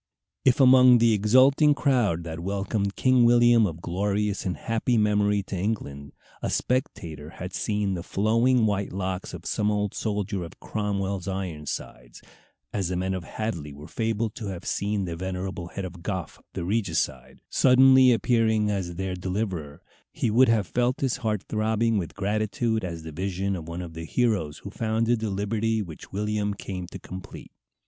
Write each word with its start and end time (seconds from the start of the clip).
If, 0.43 0.59
among 0.59 0.97
the 0.97 1.13
exulting 1.13 1.75
crowd 1.75 2.23
that 2.23 2.39
welcomed 2.39 2.95
King 2.95 3.23
William 3.23 3.67
of 3.67 3.83
glorious 3.83 4.47
and 4.47 4.57
happy 4.57 4.97
memory 4.97 5.43
to 5.43 5.55
England, 5.55 6.13
a 6.41 6.49
spectator 6.49 7.29
had 7.37 7.53
seen 7.53 7.93
the 7.93 8.01
flowing 8.01 8.65
white 8.65 8.91
locks 8.91 9.31
of 9.31 9.45
some 9.45 9.69
old 9.69 9.93
soldier 9.93 10.43
of 10.43 10.59
Cromwell's 10.59 11.27
Ironsides, 11.27 12.23
as 12.73 12.87
the 12.87 12.95
men 12.95 13.13
of 13.13 13.23
Hadley 13.23 13.71
were 13.73 13.87
fabled 13.87 14.33
to 14.37 14.47
have 14.47 14.65
seen 14.65 15.05
the 15.05 15.15
venerable 15.15 15.67
head 15.67 15.85
of 15.85 16.01
Goffe, 16.01 16.39
the 16.53 16.63
regicide, 16.65 17.39
suddenly 17.47 18.11
appearing 18.11 18.71
as 18.71 18.95
their 18.95 19.13
deliverer, 19.13 19.83
he 20.11 20.31
would 20.31 20.49
have 20.49 20.65
felt 20.65 21.01
his 21.01 21.17
heart 21.17 21.43
throbbing 21.43 21.99
with 21.99 22.15
gratitude 22.15 22.83
at 22.83 23.03
the 23.03 23.11
vision 23.11 23.55
of 23.55 23.67
one 23.67 23.83
of 23.83 23.93
the 23.93 24.05
heroes 24.05 24.57
who 24.63 24.71
founded 24.71 25.19
the 25.19 25.29
liberty 25.29 25.79
which 25.83 26.11
William 26.11 26.55
came 26.55 26.87
to 26.87 26.97
complete. 26.97 27.51